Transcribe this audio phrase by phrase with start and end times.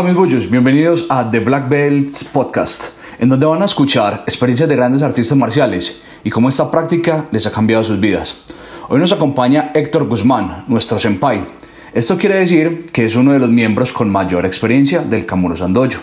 [0.00, 4.66] Hola mis bullos, bienvenidos a The Black Belts Podcast, en donde van a escuchar experiencias
[4.66, 8.46] de grandes artistas marciales y cómo esta práctica les ha cambiado sus vidas.
[8.88, 11.44] Hoy nos acompaña Héctor Guzmán, nuestro senpai.
[11.92, 15.98] Esto quiere decir que es uno de los miembros con mayor experiencia del Kamuro Sandoyo.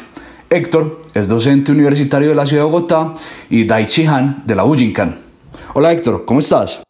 [0.48, 3.16] Héctor es docente universitario de la ciudad de Bogotá
[3.50, 5.22] y Daichi Han de la Bujinkan.
[5.74, 6.84] Hola Héctor, ¿cómo estás?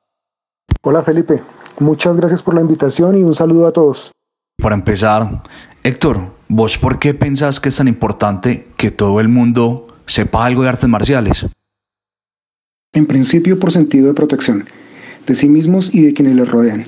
[0.81, 1.41] Hola Felipe,
[1.79, 4.11] muchas gracias por la invitación y un saludo a todos.
[4.61, 5.41] Para empezar,
[5.83, 10.63] Héctor, ¿vos por qué pensás que es tan importante que todo el mundo sepa algo
[10.63, 11.45] de artes marciales?
[12.93, 14.65] En principio por sentido de protección,
[15.25, 16.85] de sí mismos y de quienes les rodean.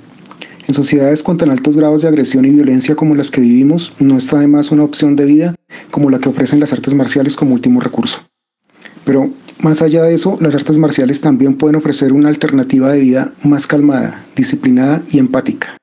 [0.67, 4.17] En sociedades con tan altos grados de agresión y violencia como las que vivimos, no
[4.17, 5.55] está además una opción de vida
[5.91, 8.19] como la que ofrecen las artes marciales como último recurso.
[9.03, 9.31] Pero
[9.61, 13.67] más allá de eso, las artes marciales también pueden ofrecer una alternativa de vida más
[13.67, 15.78] calmada, disciplinada y empática.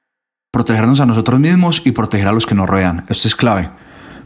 [0.56, 3.69] Protegernos a nosotros mismos y proteger a los que nos rodean, esto es clave.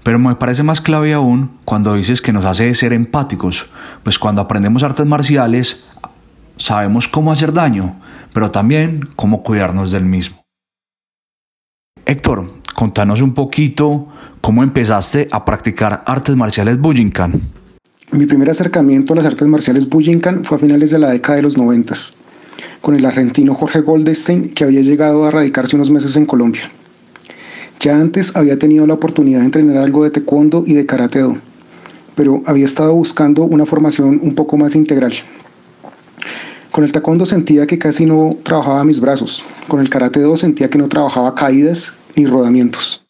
[0.05, 3.67] Pero me parece más clave aún cuando dices que nos hace ser empáticos,
[4.05, 5.87] pues cuando aprendemos artes marciales
[6.57, 8.01] sabemos cómo hacer daño,
[8.33, 10.45] pero también cómo cuidarnos del mismo.
[12.07, 14.07] Héctor, contanos un poquito
[14.41, 17.41] cómo empezaste a practicar artes marciales Bujinkan.
[18.13, 21.43] Mi primer acercamiento a las artes marciales Bujinkan fue a finales de la década de
[21.43, 22.15] los noventas,
[22.81, 26.71] con el argentino Jorge Goldstein, que había llegado a radicarse unos meses en Colombia.
[27.81, 31.39] Ya antes había tenido la oportunidad de entrenar algo de taekwondo y de karate do,
[32.15, 35.15] pero había estado buscando una formación un poco más integral.
[36.73, 40.69] Con el taekwondo sentía que casi no trabajaba mis brazos, con el karate do sentía
[40.69, 43.03] que no trabajaba caídas ni rodamientos.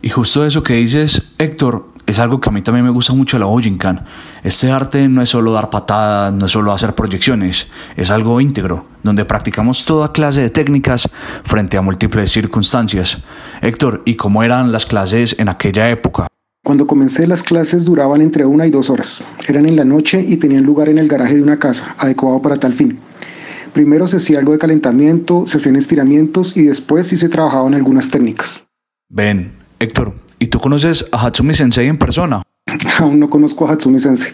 [0.00, 3.36] Y justo eso que dices, Héctor, es algo que a mí también me gusta mucho
[3.36, 4.04] de la Bujinkan.
[4.42, 8.86] Este arte no es solo dar patadas, no es solo hacer proyecciones, es algo íntegro,
[9.02, 11.08] donde practicamos toda clase de técnicas
[11.44, 13.18] frente a múltiples circunstancias.
[13.60, 16.28] Héctor, ¿y cómo eran las clases en aquella época?
[16.64, 19.22] Cuando comencé las clases duraban entre una y dos horas.
[19.48, 22.56] Eran en la noche y tenían lugar en el garaje de una casa, adecuado para
[22.56, 22.98] tal fin.
[23.72, 28.10] Primero se hacía algo de calentamiento, se hacían estiramientos y después sí se trabajaban algunas
[28.10, 28.66] técnicas.
[29.08, 32.42] Ven, Héctor, ¿y tú conoces a Hatsumi Sensei en persona?
[32.98, 34.32] Aún no conozco a Hatsumi Sensei.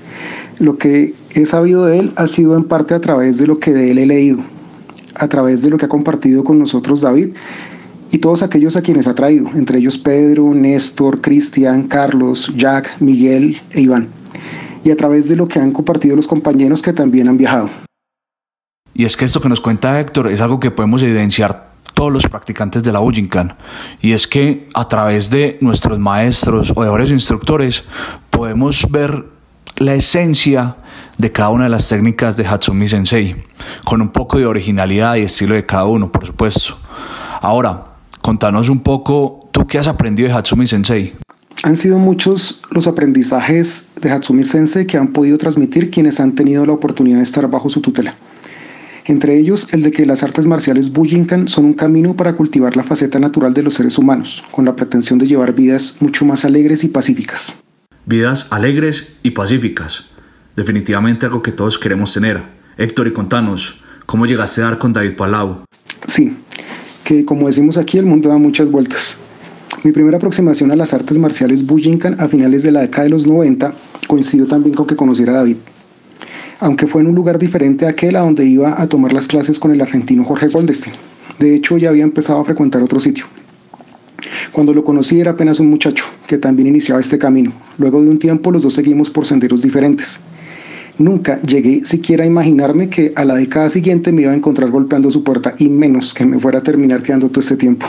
[0.61, 3.73] Lo que he sabido de él ha sido en parte a través de lo que
[3.73, 4.39] de él he leído,
[5.17, 7.31] a través de lo que ha compartido con nosotros David
[8.13, 13.61] y todos aquellos a quienes ha traído, entre ellos Pedro, Néstor, Cristian, Carlos, Jack, Miguel
[13.71, 14.09] e Iván,
[14.85, 17.71] y a través de lo que han compartido los compañeros que también han viajado.
[18.95, 21.72] Y es que esto que nos cuenta Héctor es algo que podemos evidenciar
[22.03, 23.55] todos los practicantes de la Bujinkan,
[24.01, 27.85] y es que a través de nuestros maestros o de instructores
[28.29, 29.27] podemos ver
[29.77, 30.75] la esencia
[31.17, 33.37] de cada una de las técnicas de Hatsumi Sensei,
[33.85, 36.77] con un poco de originalidad y estilo de cada uno, por supuesto.
[37.41, 37.85] Ahora,
[38.21, 41.13] Contanos un poco, ¿tú qué has aprendido de Hatsumi Sensei?
[41.63, 46.67] Han sido muchos los aprendizajes de Hatsumi Sensei que han podido transmitir quienes han tenido
[46.67, 48.17] la oportunidad de estar bajo su tutela.
[49.05, 52.85] Entre ellos, el de que las artes marciales Bujinkan son un camino para cultivar la
[52.85, 56.85] faceta natural de los seres humanos, con la pretensión de llevar vidas mucho más alegres
[56.85, 57.57] y pacíficas.
[58.07, 60.07] Vidas alegres y pacíficas.
[60.55, 62.43] Definitivamente algo que todos queremos tener.
[62.79, 65.65] Héctor, y contanos, ¿cómo llegaste a dar con David Palau?
[66.07, 66.37] Sí,
[67.05, 69.19] que como decimos aquí, el mundo da muchas vueltas.
[69.83, 73.27] Mi primera aproximación a las artes marciales Bujinkan a finales de la década de los
[73.27, 73.75] 90
[74.07, 75.57] coincidió también con que conociera a David,
[76.63, 79.59] aunque fue en un lugar diferente a aquel a donde iba a tomar las clases
[79.59, 80.95] con el argentino Jorge Goldstein.
[81.39, 83.27] De hecho, ya había empezado a frecuentar otro sitio.
[84.53, 87.53] Cuando lo conocí era apenas un muchacho que también iniciaba este camino.
[87.79, 90.21] Luego de un tiempo los dos seguimos por senderos diferentes.
[90.99, 95.11] Nunca llegué siquiera a imaginarme que a la década siguiente me iba a encontrar golpeando
[95.11, 97.87] su puerta y menos que me fuera a terminar quedando todo este tiempo.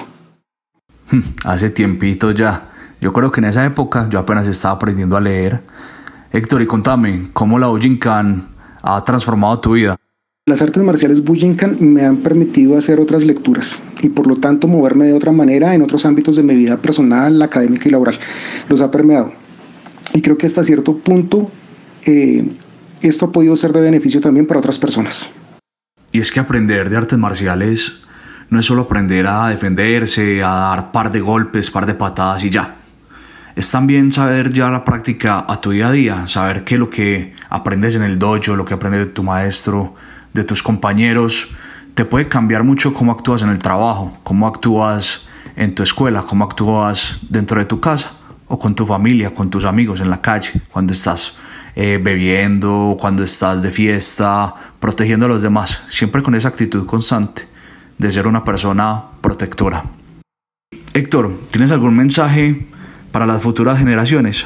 [1.11, 2.72] Hmm, hace tiempito ya.
[3.01, 5.61] Yo creo que en esa época yo apenas estaba aprendiendo a leer.
[6.31, 8.53] Héctor, y contame, ¿cómo la Bujinkan
[8.83, 9.97] ha transformado tu vida?
[10.45, 15.05] Las artes marciales Bujinkan me han permitido hacer otras lecturas y por lo tanto moverme
[15.05, 18.19] de otra manera en otros ámbitos de mi vida personal, académica y laboral.
[18.67, 19.31] Los ha permeado.
[20.13, 21.49] Y creo que hasta cierto punto
[22.05, 22.46] eh,
[23.02, 25.31] esto ha podido ser de beneficio también para otras personas.
[26.11, 28.03] Y es que aprender de artes marciales
[28.49, 32.49] no es solo aprender a defenderse, a dar par de golpes, par de patadas y
[32.49, 32.83] ya.
[33.55, 37.35] Es también saber ya la práctica a tu día a día, saber que lo que
[37.50, 39.94] aprendes en el dojo, lo que aprendes de tu maestro,
[40.34, 41.50] de tus compañeros,
[41.94, 46.46] te puede cambiar mucho cómo actúas en el trabajo, cómo actúas en tu escuela, cómo
[46.46, 48.14] actúas dentro de tu casa
[48.47, 51.38] o con tu familia, con tus amigos en la calle, cuando estás
[51.76, 57.47] eh, bebiendo, cuando estás de fiesta, protegiendo a los demás, siempre con esa actitud constante
[57.99, 59.84] de ser una persona protectora.
[60.96, 62.72] Héctor, ¿tienes algún mensaje
[63.13, 64.45] para las futuras generaciones.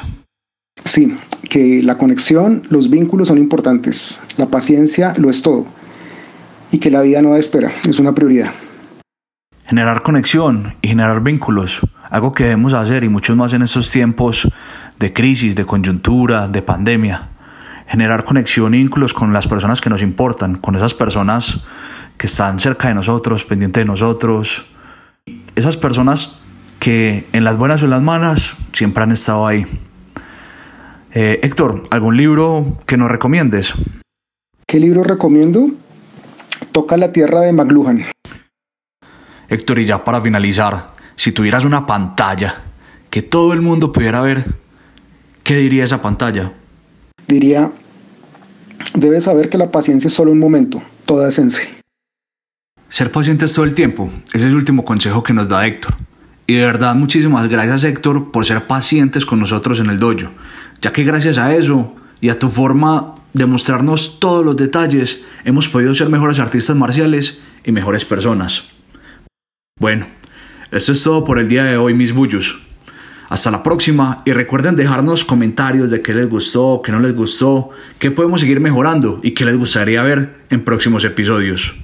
[0.84, 1.16] Sí,
[1.48, 5.66] que la conexión, los vínculos son importantes, la paciencia lo es todo
[6.70, 8.52] y que la vida no espera, es una prioridad.
[9.66, 11.80] Generar conexión y generar vínculos,
[12.10, 14.48] algo que debemos hacer y muchos más en estos tiempos
[14.98, 17.30] de crisis, de coyuntura, de pandemia.
[17.86, 21.64] Generar conexión y vínculos con las personas que nos importan, con esas personas
[22.18, 24.66] que están cerca de nosotros, pendientes de nosotros.
[25.56, 26.37] Esas personas
[26.88, 29.66] que en las buenas o en las malas siempre han estado ahí.
[31.12, 33.74] Eh, Héctor, ¿algún libro que nos recomiendes?
[34.66, 35.68] ¿Qué libro recomiendo?
[36.72, 38.06] Toca la tierra de McLuhan.
[39.50, 42.62] Héctor, y ya para finalizar, si tuvieras una pantalla
[43.10, 44.46] que todo el mundo pudiera ver,
[45.42, 46.54] ¿qué diría esa pantalla?
[47.26, 47.70] Diría,
[48.94, 51.68] debes saber que la paciencia es solo un momento, toda esencia.
[52.88, 56.07] Ser pacientes todo el tiempo, ese es el último consejo que nos da Héctor.
[56.50, 60.30] Y de verdad, muchísimas gracias Héctor por ser pacientes con nosotros en el dojo,
[60.80, 65.68] ya que gracias a eso y a tu forma de mostrarnos todos los detalles, hemos
[65.68, 68.64] podido ser mejores artistas marciales y mejores personas.
[69.78, 70.06] Bueno,
[70.70, 72.58] eso es todo por el día de hoy, mis bullos.
[73.28, 77.68] Hasta la próxima y recuerden dejarnos comentarios de qué les gustó, qué no les gustó,
[77.98, 81.74] qué podemos seguir mejorando y qué les gustaría ver en próximos episodios.